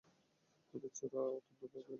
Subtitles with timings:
[0.73, 1.89] ওদের ছোড়া তন্তুটা কেটে ফেলো!